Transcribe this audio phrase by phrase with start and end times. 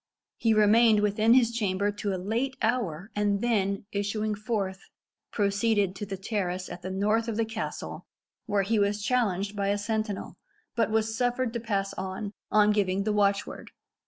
[0.39, 4.89] He remained within his chamber to a late hour, and then issuing forth,
[5.31, 8.07] proceeded to the terrace at the north of the castle,
[8.47, 10.37] where he was challenged by a sentinel,
[10.75, 13.69] but was suffered to pass on, on giving the watch word.